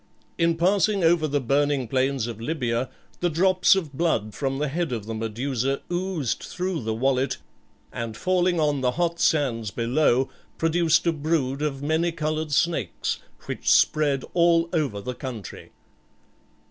[0.39, 4.91] In passing over the burning plains of Libya the drops of blood from the head
[4.91, 7.37] of the Medusa oozed through the wallet,
[7.93, 10.27] and falling on the hot sands below
[10.57, 15.71] produced a brood of many coloured snakes, which spread all over the country.